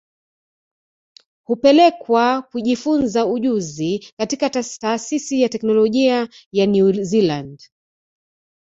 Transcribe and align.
Hupelekwa 1.43 2.41
kujifunza 2.41 3.25
ujuzi 3.25 4.13
katika 4.19 4.49
Taasisi 4.49 5.41
ya 5.41 5.49
Teknolojia 5.49 6.29
ya 6.51 6.65
New 6.65 6.91
Zealand 6.93 7.67